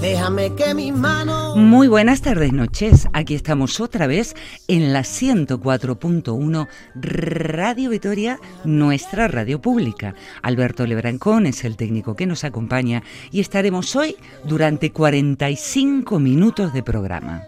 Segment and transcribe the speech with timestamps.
[0.00, 1.56] Déjame que mis manos.
[1.56, 3.08] Muy buenas tardes, noches.
[3.12, 4.34] Aquí estamos otra vez
[4.68, 10.14] en la 104.1 Radio Vitoria, nuestra radio pública.
[10.42, 16.82] Alberto Lebrancón es el técnico que nos acompaña y estaremos hoy durante 45 minutos de
[16.82, 17.44] programa.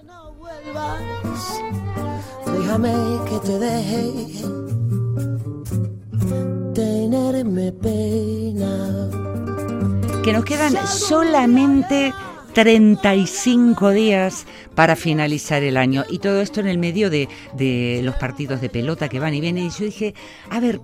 [2.46, 2.92] Déjame
[3.28, 4.58] que te deje
[6.74, 9.10] tenerme pena.
[10.22, 12.12] Que nos quedan solamente
[12.58, 16.04] 35 días para finalizar el año.
[16.10, 19.40] Y todo esto en el medio de, de, los partidos de pelota que van y
[19.40, 19.66] vienen.
[19.66, 20.12] Y yo dije,
[20.50, 20.80] a ver,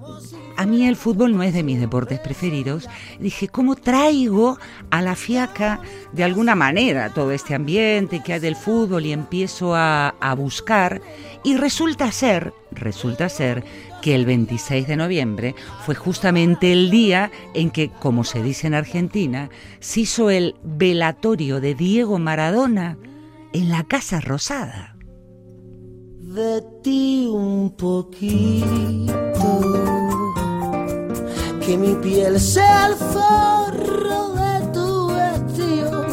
[0.56, 4.56] a mí el fútbol no es de mis deportes preferidos, dije, ¿cómo traigo
[4.91, 5.80] a la fiaca
[6.12, 11.02] de alguna manera todo este ambiente que hay del fútbol y empiezo a, a buscar
[11.42, 13.64] y resulta ser, resulta ser
[14.05, 15.55] que el 26 de noviembre
[15.86, 19.48] fue justamente el día en que, como se dice en Argentina,
[19.80, 22.98] se hizo el velatorio de Diego Maradona
[23.55, 24.94] en la Casa Rosada.
[26.20, 29.06] De ti un poquito,
[31.64, 36.06] que mi piel sea el forro de tu vestido.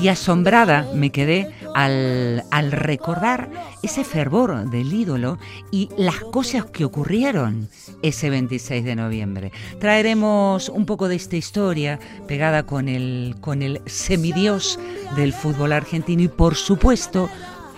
[0.00, 3.50] Y asombrada me quedé al, al, recordar
[3.82, 5.38] ese fervor del ídolo
[5.70, 7.68] y las cosas que ocurrieron
[8.02, 9.52] ese 26 de noviembre.
[9.78, 14.80] Traeremos un poco de esta historia pegada con el, con el semidios
[15.16, 17.28] del fútbol argentino y por supuesto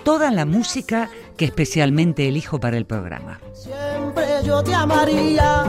[0.04, 3.40] toda la música que especialmente elijo para el programa.
[3.52, 5.64] Siempre yo te amaría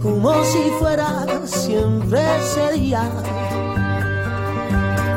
[0.00, 3.63] como si fuera siempre ese.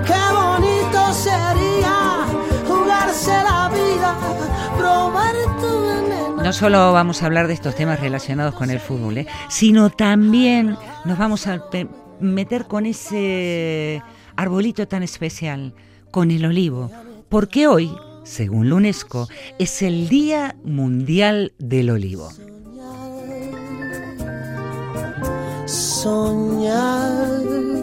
[0.07, 2.25] Qué bonito sería
[2.65, 4.17] jugarse la vida,
[4.77, 6.43] probar tu veneno.
[6.43, 9.27] No solo vamos a hablar de estos temas relacionados con el fútbol, ¿eh?
[9.49, 11.63] sino también nos vamos a
[12.19, 14.01] meter con ese
[14.35, 15.73] arbolito tan especial,
[16.11, 16.89] con el olivo,
[17.27, 17.91] porque hoy,
[18.23, 19.27] según la UNESCO,
[19.59, 22.29] es el Día Mundial del Olivo.
[25.65, 27.76] Soñar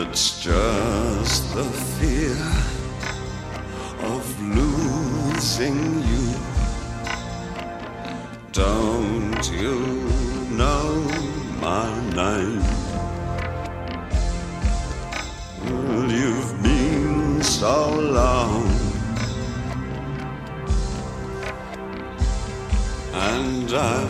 [0.00, 2.38] It's just the fear
[4.06, 6.26] of losing you.
[8.52, 9.80] Don't you
[10.50, 11.02] know
[11.60, 12.62] my name?
[15.64, 18.78] Well, you've been so long.
[23.68, 24.07] and I've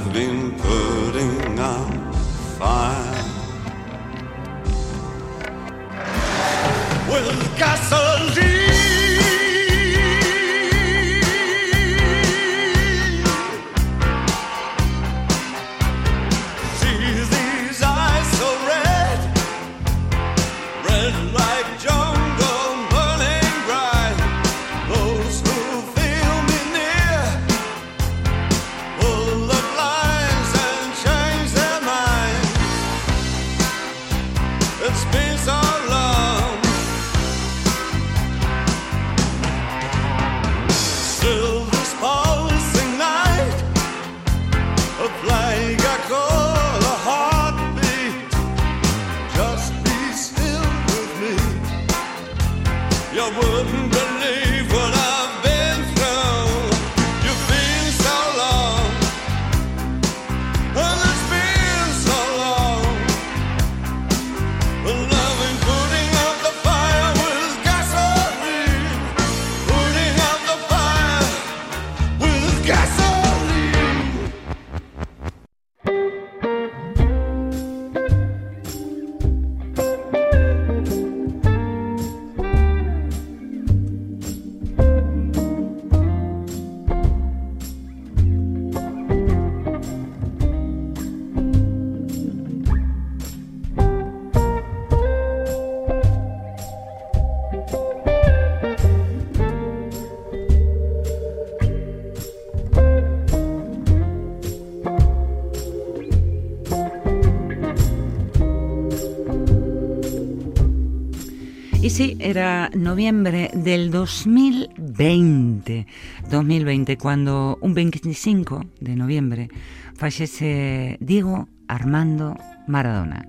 [112.28, 115.86] era noviembre del 2020,
[116.30, 119.48] 2020, cuando un 25 de noviembre
[119.94, 122.36] fallece Diego Armando
[122.66, 123.26] Maradona.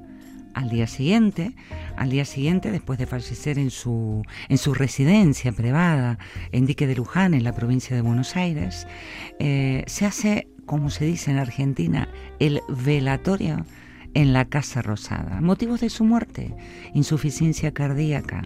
[0.54, 1.56] Al día siguiente,
[1.96, 6.20] al día siguiente, después de fallecer en su, en su residencia privada
[6.52, 8.86] en Dique de Luján, en la provincia de Buenos Aires,
[9.40, 12.10] eh, se hace, como se dice en Argentina,
[12.40, 13.66] el velatorio
[14.14, 15.40] en la Casa Rosada.
[15.40, 16.54] Motivos de su muerte,
[16.94, 18.42] insuficiencia cardíaca,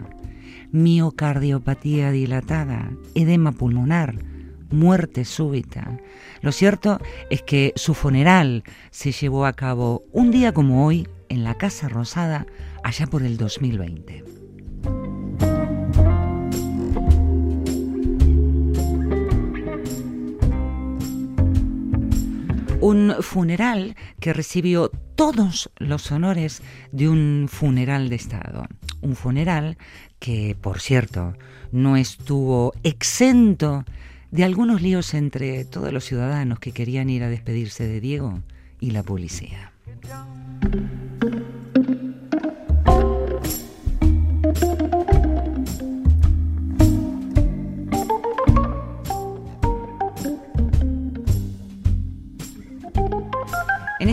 [0.74, 4.16] miocardiopatía dilatada, edema pulmonar,
[4.72, 5.98] muerte súbita.
[6.42, 7.00] Lo cierto
[7.30, 11.88] es que su funeral se llevó a cabo un día como hoy en la Casa
[11.88, 12.48] Rosada,
[12.84, 14.24] allá por el 2020.
[22.84, 26.62] un funeral que recibió todos los honores
[26.92, 28.68] de un funeral de Estado.
[29.04, 29.78] Un funeral
[30.20, 31.36] que, por cierto,
[31.72, 33.84] no estuvo exento
[34.32, 38.40] de algunos líos entre todos los ciudadanos que querían ir a despedirse de Diego
[38.80, 39.74] y la policía.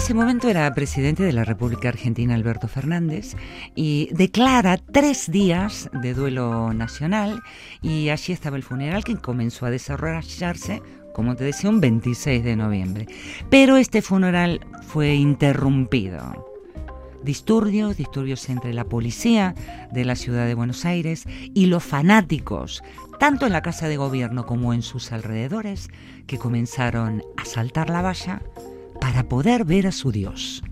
[0.01, 3.37] Ese momento era presidente de la República Argentina Alberto Fernández
[3.75, 7.43] y declara tres días de duelo nacional
[7.83, 10.81] y allí estaba el funeral que comenzó a desarrollarse,
[11.13, 13.09] como te decía, un 26 de noviembre.
[13.51, 16.47] Pero este funeral fue interrumpido.
[17.23, 19.55] Disturbios, disturbios entre la policía
[19.93, 22.83] de la ciudad de Buenos Aires y los fanáticos,
[23.19, 25.91] tanto en la Casa de Gobierno como en sus alrededores,
[26.27, 28.41] que comenzaron a saltar la valla
[29.01, 30.63] para poder ver a su Dios.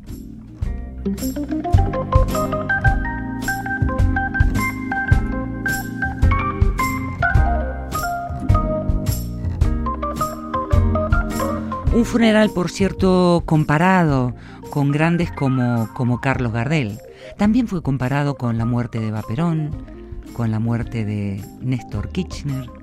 [11.92, 14.34] Un funeral, por cierto, comparado
[14.70, 16.98] con grandes como, como Carlos Gardel.
[17.36, 19.70] También fue comparado con la muerte de Vaperón,
[20.34, 22.77] con la muerte de Néstor Kirchner.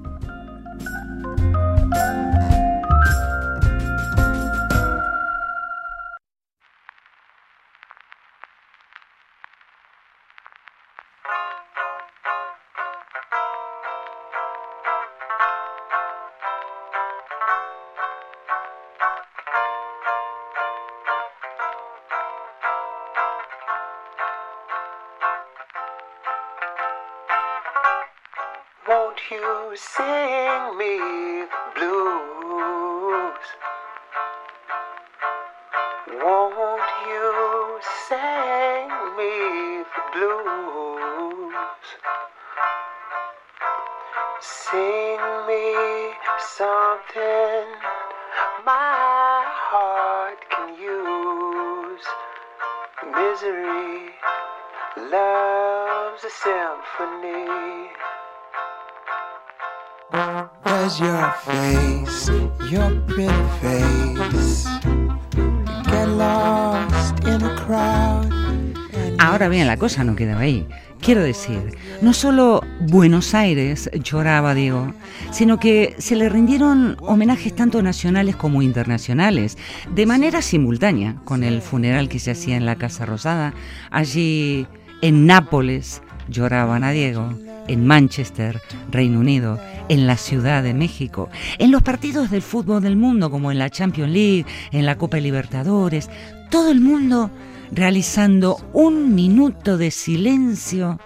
[69.20, 70.68] Ahora bien, la cosa no quedaba ahí.
[71.02, 71.60] Quiero decir,
[72.02, 74.94] no solo Buenos Aires lloraba a Diego,
[75.32, 79.58] sino que se le rindieron homenajes tanto nacionales como internacionales,
[79.94, 83.54] de manera simultánea con el funeral que se hacía en la Casa Rosada.
[83.92, 84.68] Allí,
[85.02, 87.34] en Nápoles, lloraban a Diego,
[87.68, 91.30] en Manchester, Reino Unido, en la Ciudad de México,
[91.60, 95.18] en los partidos del fútbol del mundo, como en la Champions League, en la Copa
[95.18, 96.10] Libertadores,
[96.50, 97.32] todo el mundo
[97.72, 101.00] realizando un minuto de silencio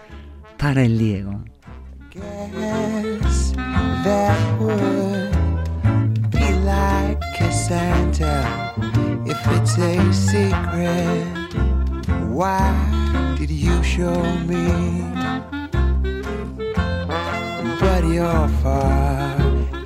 [0.57, 1.39] para el Diego.
[12.39, 15.58] Why did you show me?
[18.09, 19.35] You're far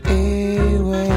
[0.08, 1.12] away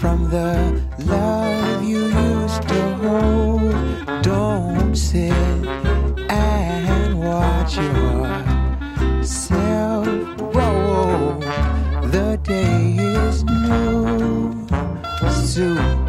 [0.00, 3.74] from the love you used to hold.
[4.22, 5.32] Don't sit
[6.28, 7.76] and watch
[9.16, 9.46] yourself
[10.52, 11.38] grow.
[12.10, 14.66] The day is new.
[15.30, 15.99] Susan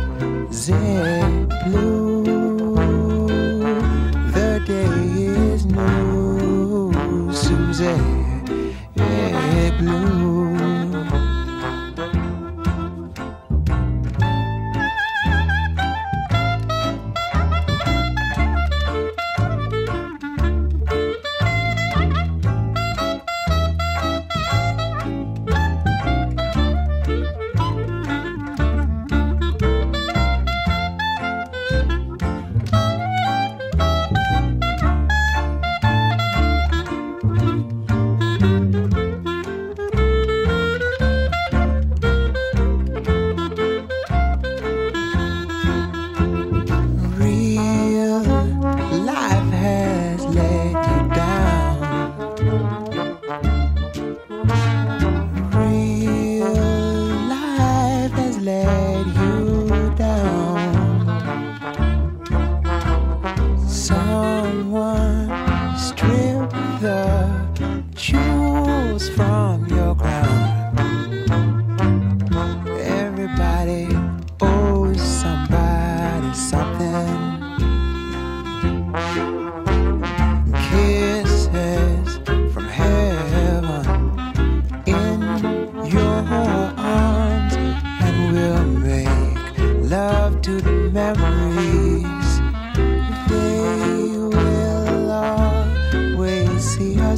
[9.81, 10.20] Blue.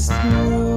[0.08, 0.73] Through.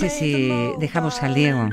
[0.00, 1.68] Parece si dejamos al Diego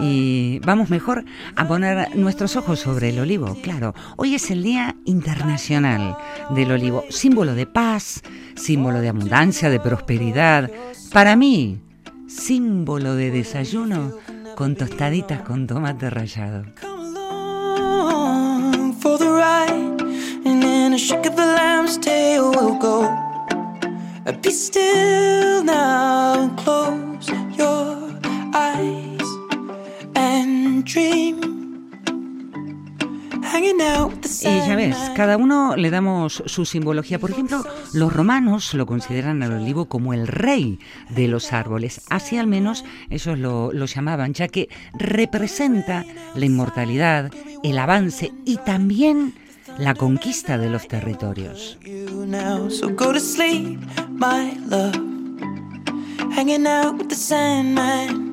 [0.00, 3.56] y vamos mejor a poner nuestros ojos sobre el olivo?
[3.62, 6.16] Claro, hoy es el Día Internacional
[6.50, 8.22] del Olivo, símbolo de paz,
[8.56, 10.70] símbolo de abundancia, de prosperidad.
[11.12, 11.80] Para mí,
[12.26, 14.12] símbolo de desayuno
[14.56, 16.64] con tostaditas con tomate rallado.
[34.42, 37.18] Y ya ves, cada uno le damos su simbología.
[37.18, 40.78] Por ejemplo, los romanos lo consideran al olivo como el rey
[41.10, 42.02] de los árboles.
[42.08, 44.68] Así al menos ellos lo, lo llamaban, ya que
[44.98, 46.04] representa
[46.34, 47.32] la inmortalidad,
[47.62, 49.34] el avance y también
[49.78, 51.78] la conquista de los territorios.
[56.38, 58.27] Hanging out with the Sandman.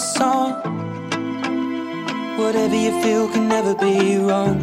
[0.00, 0.56] Song.
[2.40, 4.58] whatever you feel can never be wrong.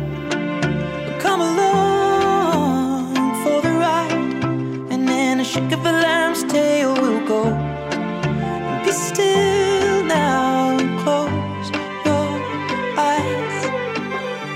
[1.19, 3.13] Come along
[3.43, 4.43] for the ride,
[4.91, 7.43] and in a shake of a lamb's tail we'll go.
[8.83, 11.69] Be still now, and close
[12.07, 12.29] your
[12.97, 13.59] eyes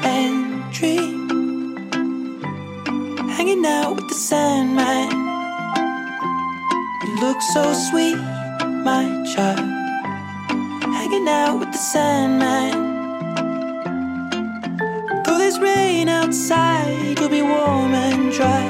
[0.03, 1.77] and dream.
[3.29, 5.11] Hanging out with the Sandman.
[7.03, 8.17] You look so sweet,
[8.83, 9.80] my child.
[11.31, 12.73] Out with the Sandman.
[15.23, 18.65] Though there's rain outside, you'll be warm and dry.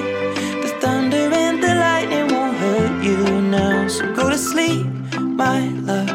[0.61, 3.87] The thunder and the lightning won't hurt you now.
[3.87, 4.85] So go to sleep,
[5.17, 6.09] my love.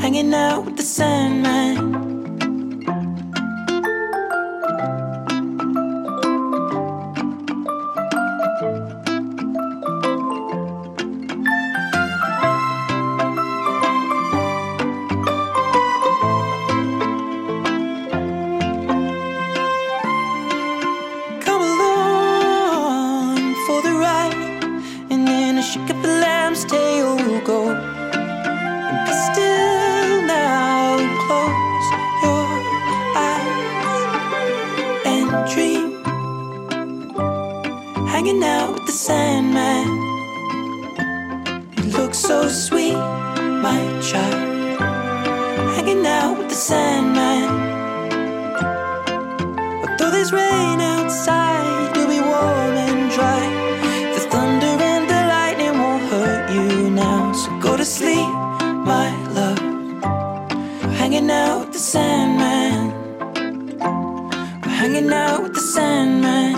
[0.00, 1.71] Hanging out with the Sandman.
[45.84, 47.48] Hanging out with the Sandman.
[49.82, 53.42] But though there's rain outside, you'll be warm and dry.
[54.14, 57.32] The thunder and the lightning won't hurt you now.
[57.32, 58.30] So go to sleep,
[58.86, 59.58] my love.
[61.00, 62.92] Hanging out with the Sandman.
[64.62, 66.54] We're hanging out with the Sandman.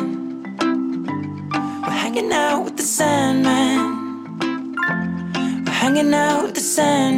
[1.83, 3.81] We're hanging out with the Sandman.
[5.65, 7.13] We're hanging out with the Sandman.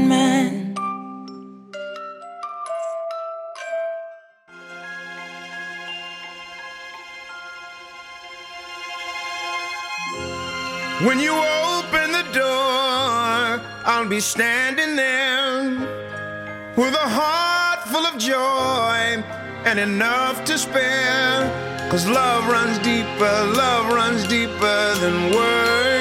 [11.07, 15.71] When you open the door, I'll be standing there
[16.75, 19.23] with a heart full of joy
[19.65, 21.89] and enough to spare.
[21.93, 25.96] Cause love runs deeper, love runs deeper than words.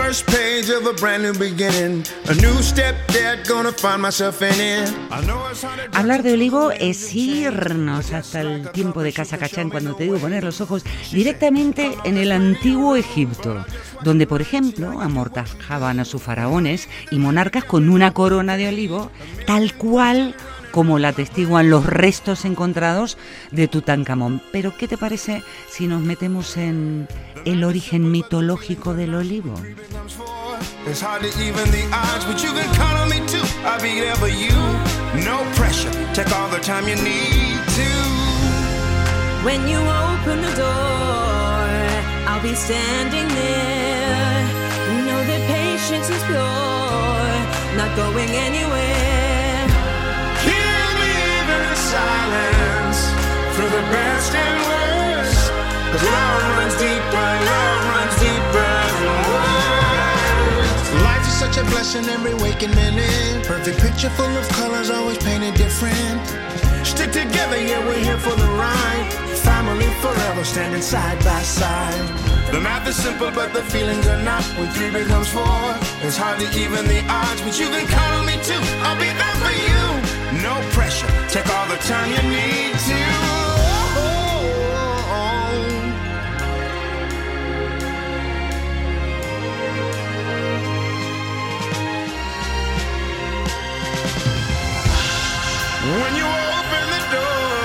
[0.00, 4.94] First page of a brand new beginning, a new step that gonna find myself in
[5.92, 10.44] Hablar de olivo es irnos hasta el tiempo de Casa Cachán, cuando te digo poner
[10.44, 13.66] los ojos directamente en el antiguo Egipto,
[14.04, 19.10] donde, por ejemplo, amortajaban a sus faraones y monarcas con una corona de olivo,
[19.46, 20.36] tal cual
[20.78, 23.18] como la atestiguan los restos encontrados
[23.50, 24.40] de Tutankamón.
[24.52, 27.08] Pero, ¿qué te parece si nos metemos en
[27.44, 29.56] el origen mitológico del olivo?
[47.76, 49.17] not going anywhere.
[51.88, 53.00] Silence.
[53.54, 55.44] Through the best and worst.
[55.90, 58.72] Cause love runs deeper, love runs deeper
[59.02, 60.86] than words.
[61.08, 63.46] Life is such a blessing every waking minute.
[63.46, 66.20] Perfect picture full of colors, always painted different.
[66.84, 69.08] Stick together, yeah, we're here for the ride.
[69.48, 72.06] Family forever, standing side by side.
[72.52, 74.44] The math is simple, but the feelings are not.
[74.58, 75.60] When three becomes four,
[76.04, 78.62] it's hard to even the odds, but you can count on me too.
[78.84, 79.97] I'll be there for you.
[80.42, 82.94] No pressure, take all the time you need to.
[96.00, 97.58] When you open the door,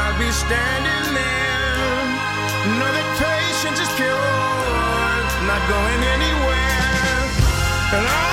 [0.00, 2.02] I'll be standing there.
[2.78, 4.18] Know that patience is pure,
[5.46, 6.82] not going anywhere.
[7.94, 8.31] And I'll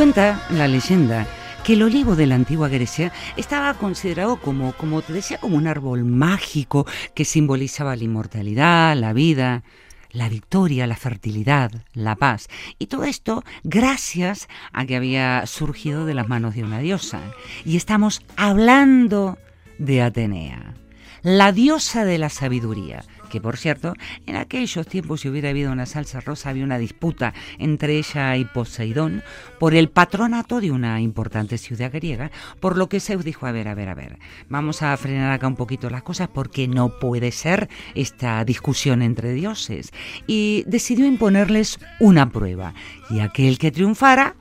[0.00, 1.26] Cuenta la leyenda
[1.62, 5.66] que el olivo de la antigua Grecia estaba considerado como, como te decía, como un
[5.66, 9.62] árbol mágico que simbolizaba la inmortalidad, la vida,
[10.10, 12.48] la victoria, la fertilidad, la paz.
[12.78, 17.20] Y todo esto gracias a que había surgido de las manos de una diosa.
[17.66, 19.36] Y estamos hablando
[19.76, 20.72] de Atenea,
[21.20, 23.94] la diosa de la sabiduría, que por cierto,
[24.26, 28.44] en aquellos tiempos si hubiera habido una salsa rosa había una disputa entre ella y
[28.44, 29.22] Poseidón
[29.58, 33.68] por el patronato de una importante ciudad griega, por lo que Zeus dijo, a ver,
[33.68, 37.32] a ver, a ver, vamos a frenar acá un poquito las cosas porque no puede
[37.32, 39.92] ser esta discusión entre dioses.
[40.26, 42.74] Y decidió imponerles una prueba,
[43.08, 44.34] y aquel que triunfara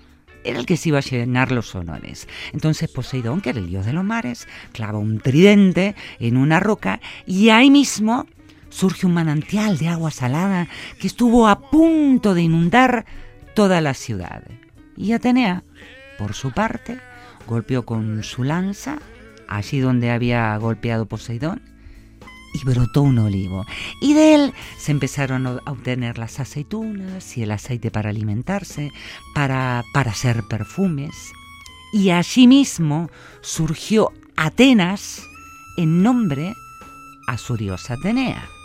[0.44, 2.28] era el que se iba a llenar los honores.
[2.54, 7.02] Entonces Poseidón, que era el dios de los mares, clava un tridente en una roca
[7.26, 8.26] y ahí mismo
[8.70, 10.68] surge un manantial de agua salada
[11.00, 13.06] que estuvo a punto de inundar
[13.56, 14.44] toda la ciudad.
[14.96, 15.64] Y Atenea,
[16.18, 17.00] por su parte,
[17.48, 19.00] golpeó con su lanza
[19.48, 21.62] allí donde había golpeado Poseidón
[22.54, 23.66] y brotó un olivo.
[24.02, 28.92] Y de él se empezaron a obtener las aceitunas y el aceite para alimentarse,
[29.34, 31.32] para, para hacer perfumes.
[31.92, 33.10] Y allí mismo
[33.42, 35.24] surgió Atenas
[35.78, 36.56] en nombre
[37.28, 38.59] a su diosa Atenea.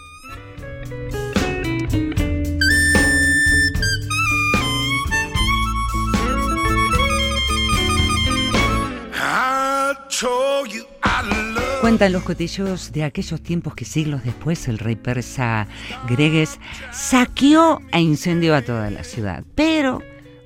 [11.85, 15.69] Cuentan los cotillos de aquellos tiempos que siglos después el rey persa
[16.09, 16.59] Gregues
[16.93, 19.45] saqueó e incendió a toda la ciudad.
[19.55, 20.03] Pero,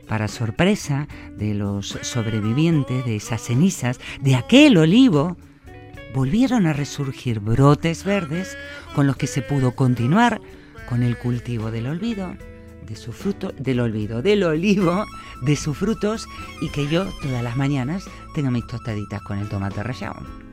[0.09, 1.07] para sorpresa
[1.37, 5.37] de los sobrevivientes de esas cenizas, de aquel olivo,
[6.15, 8.57] volvieron a resurgir brotes verdes
[8.95, 10.41] con los que se pudo continuar
[10.89, 12.35] con el cultivo del olvido,
[12.87, 15.05] de su fruto, del olvido, del olivo,
[15.43, 16.27] de sus frutos
[16.63, 20.48] y que yo todas las mañanas tenga mis tostaditas con el tomate rallado.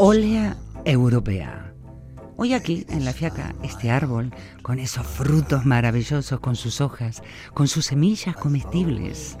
[0.00, 1.74] Olea europea.
[2.36, 4.32] Hoy aquí, en la fiaca, este árbol,
[4.62, 7.20] con esos frutos maravillosos, con sus hojas,
[7.52, 9.38] con sus semillas comestibles,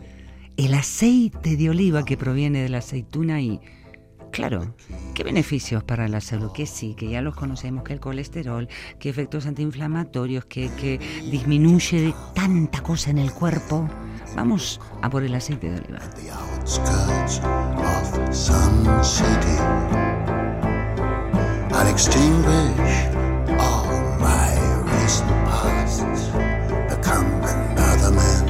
[0.56, 3.60] el aceite de oliva que proviene de la aceituna y,
[4.32, 4.74] claro,
[5.14, 6.50] ¿qué beneficios para la salud?
[6.50, 8.68] Que sí, que ya los conocemos, que el colesterol,
[8.98, 10.98] que efectos antiinflamatorios, que, que
[11.30, 13.88] disminuye tanta cosa en el cuerpo.
[14.34, 16.00] Vamos a por el aceite de oliva.
[21.78, 22.96] I'll extinguish
[23.60, 23.86] all
[24.18, 24.50] my
[24.82, 26.26] recent pasts,
[26.90, 28.48] become another man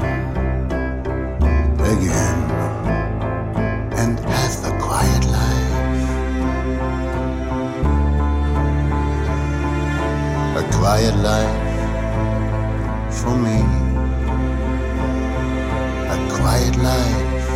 [1.93, 2.38] again,
[4.01, 6.09] and have a quiet life.
[10.57, 11.67] A quiet life
[13.12, 13.61] for me.
[16.14, 17.49] A quiet life.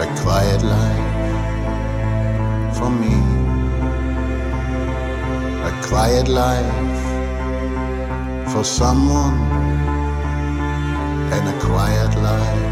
[0.00, 1.07] A quiet life
[2.78, 3.14] for me.
[5.68, 7.00] A quiet life
[8.52, 9.38] for someone.
[11.34, 12.67] And a quiet life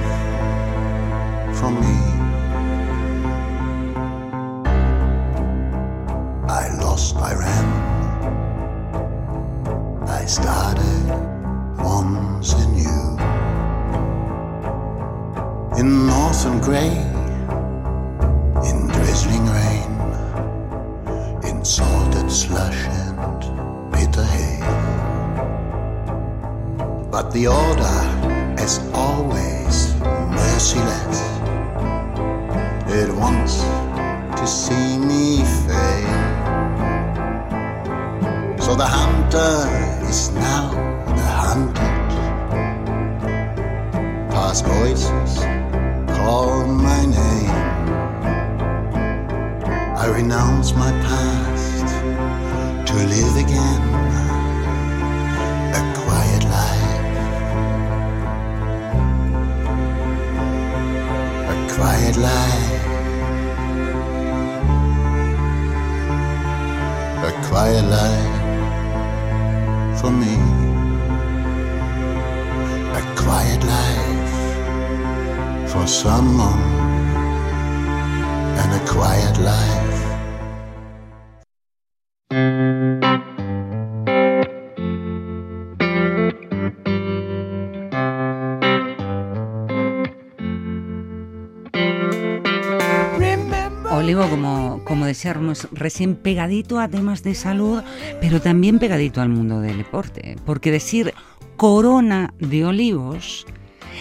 [94.07, 97.83] Olivo, como, como decíamos recién, pegadito a temas de salud,
[98.21, 100.37] pero también pegadito al mundo del deporte.
[100.47, 101.12] Porque decir
[101.57, 103.47] corona de olivos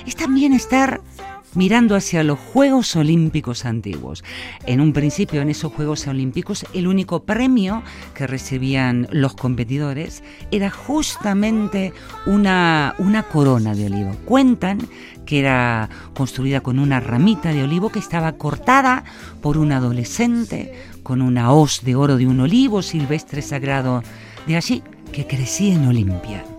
[0.06, 1.02] es también estar
[1.56, 4.24] mirando hacia los Juegos Olímpicos antiguos.
[4.68, 7.82] En un principio, en esos Juegos Olímpicos, el único premio
[8.14, 11.94] que recibían los competidores era justamente
[12.28, 14.16] una, una corona de olivo.
[14.26, 14.78] Cuentan
[15.26, 19.04] que era construida con una ramita de olivo que estaba cortada
[19.42, 20.74] por un adolescente
[21.06, 24.02] con una hoz de oro de un olivo silvestre sagrado,
[24.48, 26.55] de allí que crecía en Olimpia.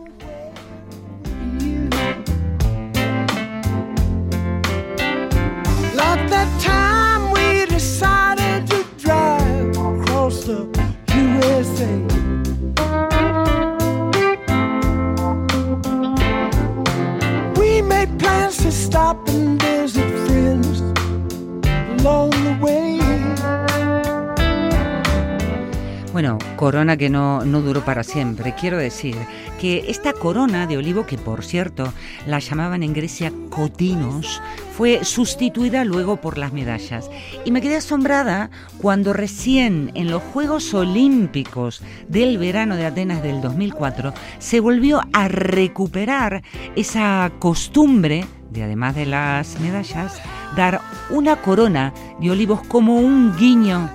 [26.12, 28.57] Bueno, corona que no, no duró para siempre.
[28.59, 29.14] Quiero decir
[29.61, 31.92] que esta corona de olivo, que por cierto
[32.27, 34.42] la llamaban en Grecia cotinos,
[34.77, 37.09] fue sustituida luego por las medallas.
[37.45, 43.40] Y me quedé asombrada cuando recién en los Juegos Olímpicos del verano de Atenas del
[43.40, 46.42] 2004 se volvió a recuperar
[46.75, 48.25] esa costumbre
[48.57, 50.21] de además de las medallas,
[50.57, 53.90] dar una corona de olivos como un guiño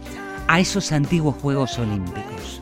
[0.47, 2.60] a esos antiguos Juegos Olímpicos.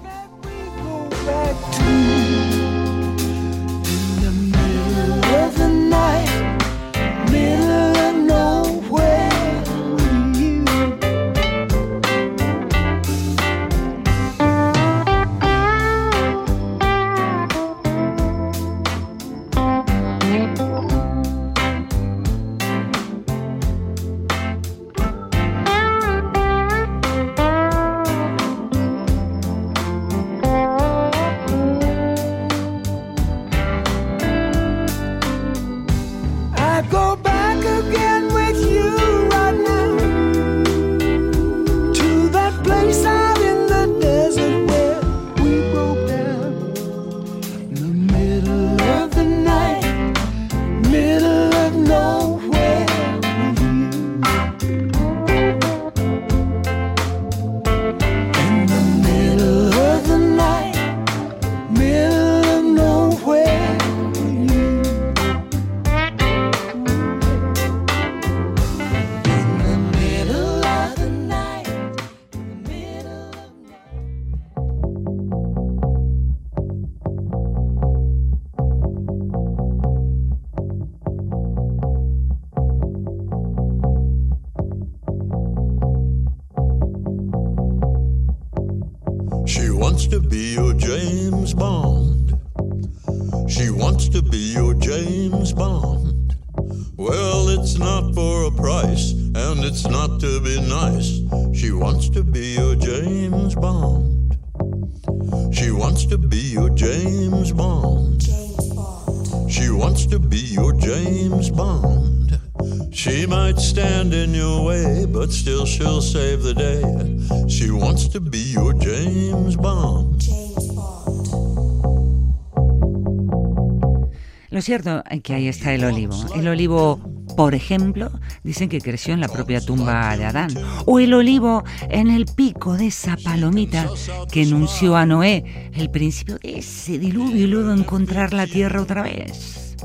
[124.82, 126.16] Cierto que ahí está el olivo.
[126.36, 127.00] El olivo,
[127.36, 128.12] por ejemplo,
[128.44, 130.52] dicen que creció en la propia tumba de Adán.
[130.86, 133.90] O el olivo en el pico de esa palomita
[134.32, 139.04] que anunció a Noé el principio de ese diluvio y luego encontrar la tierra otra
[139.04, 139.76] vez.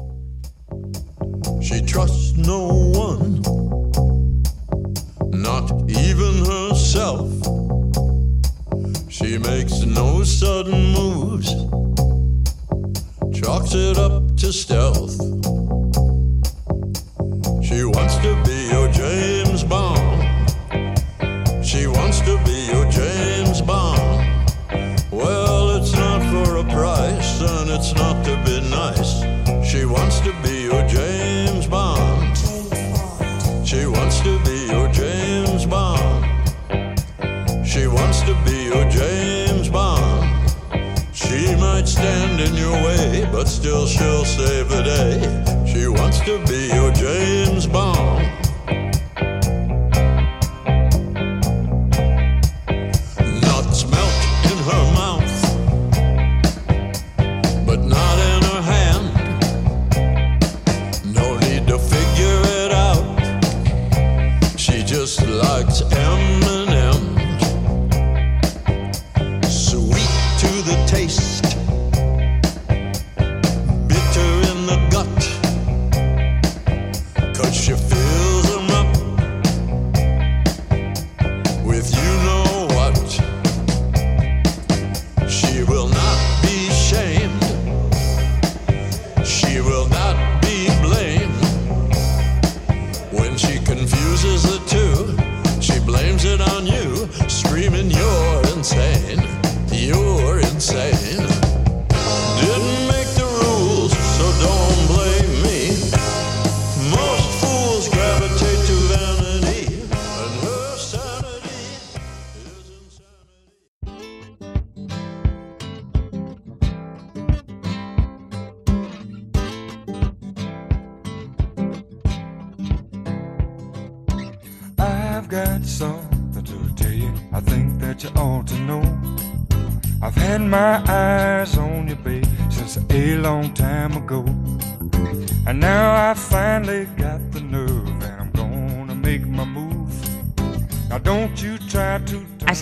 [1.61, 3.40] She trusts no one,
[5.33, 7.30] not even herself.
[9.09, 11.54] She makes no sudden moves,
[13.44, 15.63] chalks it up to stealth.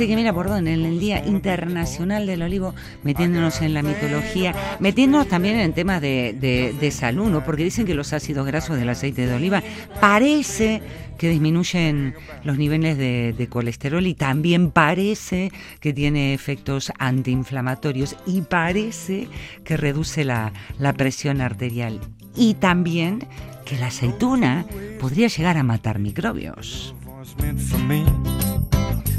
[0.06, 5.56] Que mira por en el Día Internacional del Olivo, metiéndonos en la mitología, metiéndonos también
[5.60, 6.36] en temas de,
[6.78, 7.44] de- salud, ¿no?
[7.44, 9.62] porque dicen que los ácidos grasos del aceite de oliva
[10.00, 10.82] parece
[11.18, 19.28] que disminuyen los niveles de, colesterol y también parece que tiene efectos antiinflamatorios y parece
[19.64, 20.52] que reduce la
[20.96, 22.00] presión arterial.
[22.34, 23.20] Y también
[23.64, 24.66] que la aceituna
[25.00, 26.94] podría llegar a matar microbios.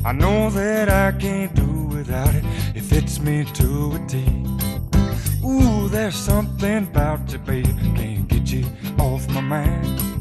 [0.05, 2.43] I know that I can't do without it.
[2.75, 4.17] It fits me to a T.
[5.45, 7.65] Ooh, there's something about you, babe.
[7.95, 8.65] Can't get you
[8.99, 10.13] off my mind.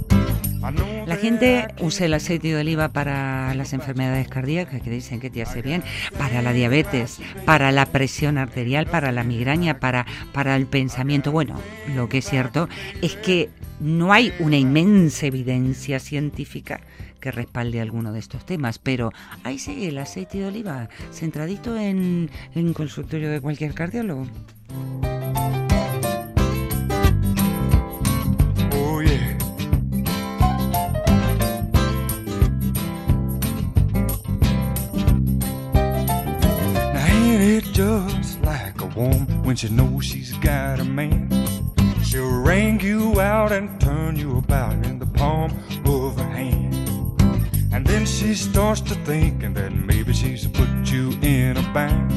[1.06, 5.42] La gente usa el aceite de oliva para las enfermedades cardíacas, que dicen que te
[5.42, 5.82] hace bien,
[6.16, 11.32] para la diabetes, para la presión arterial, para la migraña, para, para el pensamiento.
[11.32, 11.60] Bueno,
[11.96, 12.68] lo que es cierto
[13.02, 16.80] es que no hay una inmensa evidencia científica
[17.22, 19.12] que respalde alguno de estos temas, pero
[19.44, 24.26] ahí sigue el aceite de oliva, centradito en, en consultorio de cualquier cardiólogo.
[42.12, 42.44] She'll
[42.82, 45.50] you out and turn you about in the palm
[45.86, 46.11] of.
[47.82, 52.12] And then she starts to maybe she's put you in a bind.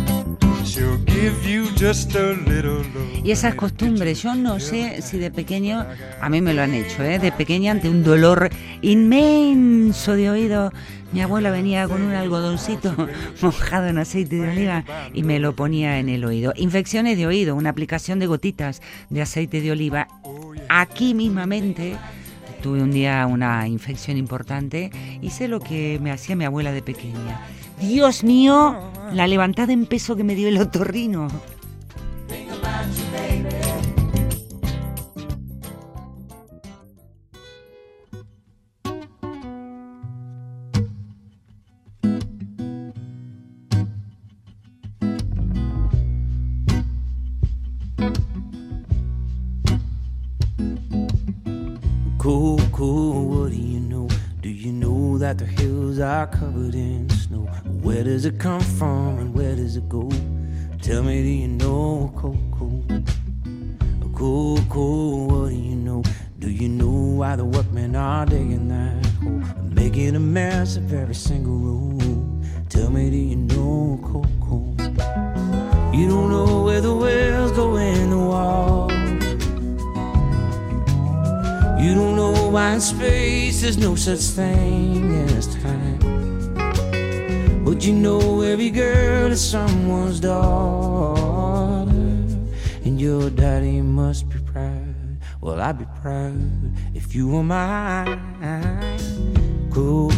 [0.63, 3.23] She'll give you just a little love.
[3.23, 5.83] Y esas costumbres, yo no sé si de pequeño,
[6.21, 7.17] a mí me lo han hecho, ¿eh?
[7.17, 8.51] de pequeña ante un dolor
[8.83, 10.71] inmenso de oído,
[11.13, 12.95] mi abuela venía con un algodoncito
[13.41, 16.53] mojado en aceite de oliva y me lo ponía en el oído.
[16.57, 20.09] Infecciones de oído, una aplicación de gotitas de aceite de oliva.
[20.69, 21.97] Aquí mismamente
[22.65, 24.89] tuve un día una infección importante
[25.29, 27.39] sé lo que me hacía mi abuela de pequeña.
[27.79, 28.75] Dios mío,
[29.13, 31.27] la levantada en peso que me dio el otorrino.
[52.17, 52.54] Cool,
[55.25, 57.47] that the hills are covered in snow?
[57.81, 60.07] Where does it come from and where does it go?
[60.83, 62.67] Tell me, do you know, Coco?
[64.13, 66.03] Coco, what do you know?
[66.37, 69.41] Do you know why the workmen are digging that hole?
[69.71, 72.43] Making a mess of every single room.
[72.69, 74.57] Tell me, do you know, Coco?
[75.91, 78.91] You don't know where the wells go in the wall.
[81.81, 85.04] You don't know why in space there's no such thing
[85.35, 85.99] as time.
[87.65, 91.91] But you know every girl is someone's daughter.
[92.85, 94.95] And your daddy must be proud.
[95.41, 98.19] Well, I'd be proud if you were mine.
[99.71, 100.11] Cool,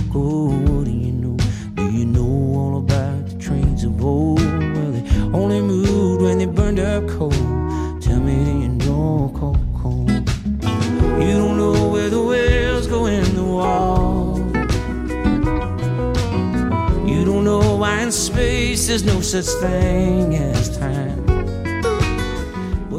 [18.98, 21.28] there's no such thing as time.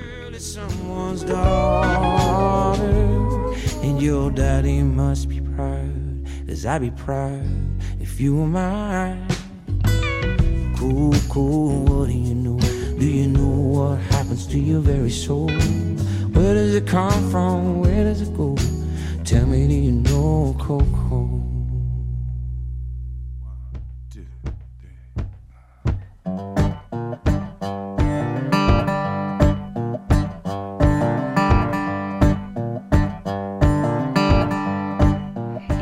[6.48, 7.46] As I'd be proud
[8.00, 9.26] if you were mine.
[10.76, 12.58] Cool, cool, what do you know?
[12.98, 15.50] Do you know what happens to your very soul?
[16.32, 17.80] Where does it come from?
[17.80, 18.56] Where does it go?
[19.24, 21.47] Tell me, do you know, Coco?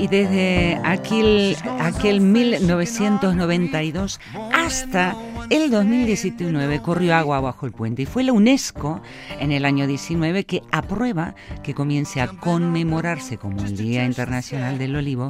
[0.07, 4.21] Y desde aquel, aquel 1992
[4.55, 5.17] hasta
[5.51, 9.03] el 2019 corrió agua bajo el puente y fue la UNESCO
[9.41, 11.35] en el año 19 que aprueba
[11.65, 15.27] que comience a conmemorarse como el Día Internacional del Olivo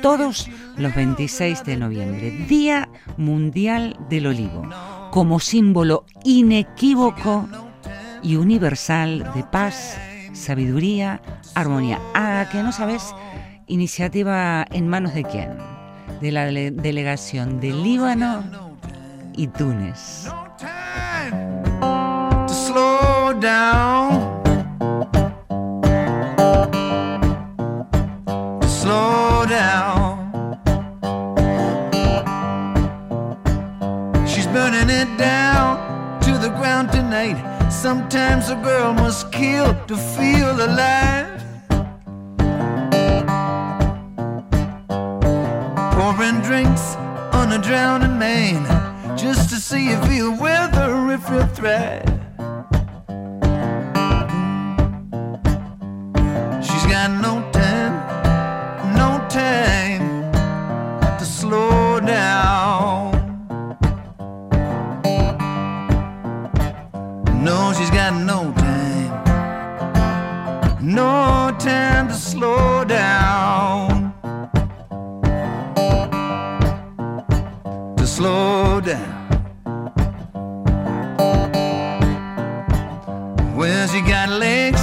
[0.00, 0.48] todos
[0.78, 2.88] los 26 de noviembre, Día
[3.18, 4.66] Mundial del Olivo,
[5.10, 7.50] como símbolo inequívoco
[8.22, 9.98] y universal de paz,
[10.32, 11.20] sabiduría,
[11.54, 12.00] armonía.
[12.14, 13.14] Ah, que no sabes,
[13.66, 15.50] iniciativa en manos de quién?
[16.20, 18.42] De la dele- delegación de Líbano
[19.36, 20.28] y Túnez.
[37.70, 41.35] Sometimes a girl must kill to feel alive.
[46.16, 46.94] Pouring drinks
[47.34, 48.64] on a drowning man
[49.18, 52.08] just to see if he'll weather if he'll thrive.
[56.64, 57.94] She's got no time,
[58.96, 60.32] no time
[61.18, 63.12] to slow down.
[67.44, 69.12] No, she's got no time,
[70.80, 72.75] no time to slow
[83.86, 84.82] Well, you got legs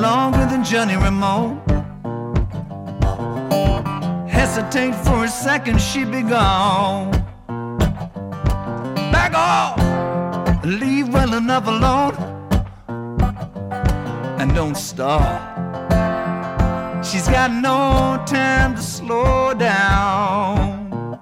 [0.00, 1.60] longer than Johnny Ramone.
[4.26, 7.10] Hesitate for a second, she be gone.
[9.12, 9.78] Back off,
[10.64, 12.16] leave well enough alone,
[14.40, 15.42] and don't stop.
[17.04, 21.20] She's got no time to slow down.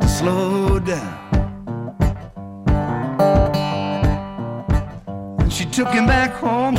[0.00, 0.51] To slow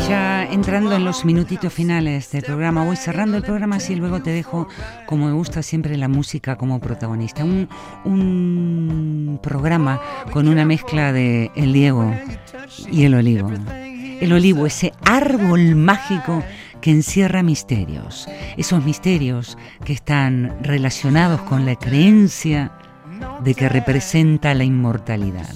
[0.08, 4.30] Ya entrando en los minutitos finales del programa, voy cerrando el programa así luego te
[4.30, 4.68] dejo,
[5.08, 7.44] como me gusta siempre, la música como protagonista.
[7.44, 7.68] Un,
[8.06, 10.00] un programa
[10.32, 12.14] con una mezcla de el Diego
[12.92, 13.50] y el olivo.
[14.22, 16.44] El olivo, ese árbol mágico
[16.80, 18.28] que encierra misterios.
[18.58, 22.72] Esos misterios que están relacionados con la creencia
[23.44, 25.50] de que representa la inmortalidad.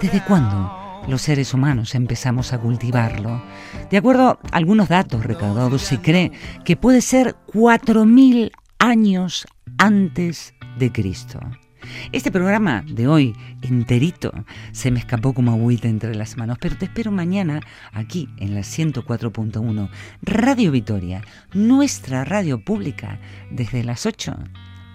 [0.00, 0.77] ¿Desde cuándo?
[1.08, 3.42] Los seres humanos empezamos a cultivarlo.
[3.90, 6.32] De acuerdo a algunos datos recaudados, se cree
[6.64, 9.46] que puede ser 4.000 años
[9.78, 11.40] antes de Cristo.
[12.12, 14.32] Este programa de hoy, enterito,
[14.72, 17.60] se me escapó como agüita entre las manos, pero te espero mañana
[17.92, 19.88] aquí en la 104.1,
[20.22, 21.22] Radio Vitoria,
[21.54, 23.18] nuestra radio pública,
[23.50, 24.36] desde las 8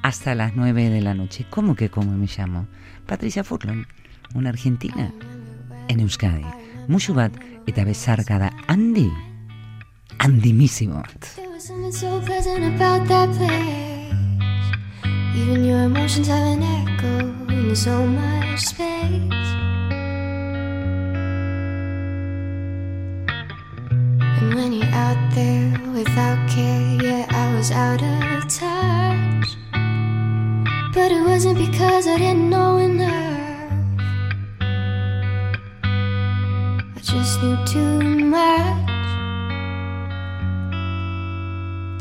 [0.03, 1.47] hasta las 9 de la noche.
[1.49, 2.67] ¿Cómo que cómo me llamo?
[3.07, 3.87] Patricia Furlon,
[4.35, 5.11] una argentina
[5.89, 6.45] en Euskadi.
[6.87, 7.31] Musu bat
[7.67, 9.09] eta bezarka da handi,
[10.19, 11.39] handimísimo bat.
[15.35, 19.33] Even your emotions have an echo in so much space.
[24.37, 29.57] And when you're out there without care, yeah, I was out of touch.
[30.93, 33.42] But it wasn't because I didn't know enough.
[37.13, 38.89] Just knew too much.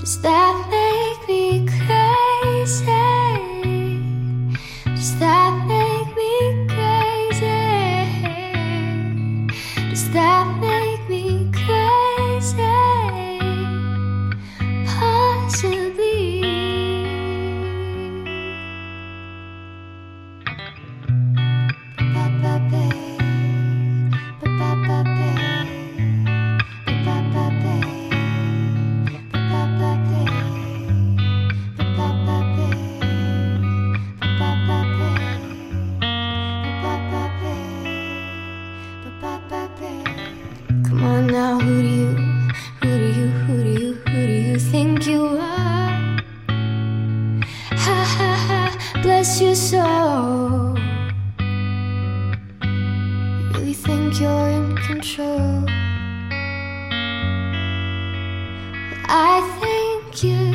[0.00, 0.81] Does that
[44.82, 46.18] think you are.
[47.84, 50.74] Ha ha ha, bless your soul.
[53.54, 55.64] Really think you're in control.
[59.06, 60.51] I think you.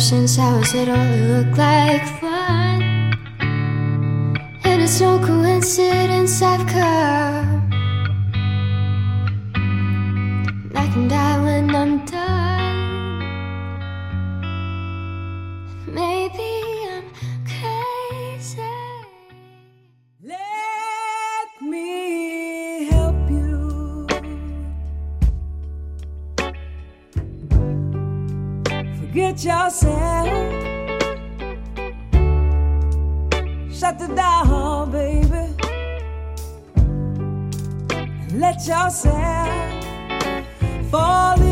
[0.00, 2.82] since I was little, it looked like fun.
[4.64, 5.99] And it's no coincidence.
[29.12, 30.28] get yourself.
[33.72, 35.56] Shut the door, baby.
[38.34, 39.48] Let yourself
[40.90, 41.49] fall in.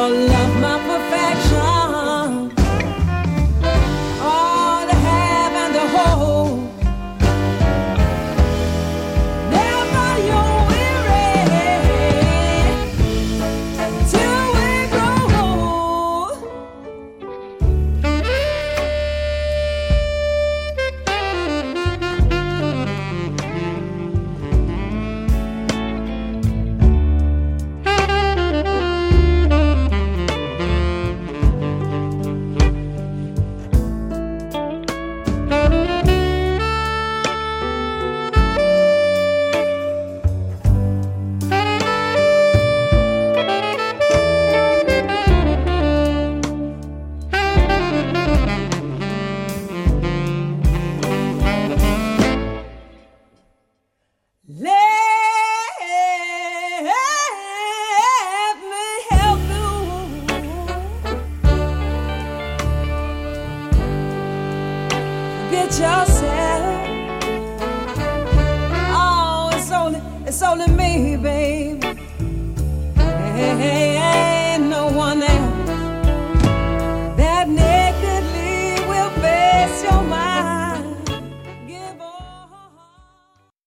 [0.00, 0.39] your life.